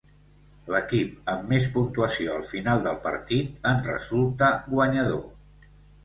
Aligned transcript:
L'equip 0.75 1.27
amb 1.33 1.43
més 1.51 1.65
puntuació 1.75 2.31
al 2.37 2.47
final 2.47 2.81
del 2.87 2.97
partit 3.03 3.69
en 3.73 3.83
resulta 3.89 4.49
guanyador. 4.71 5.69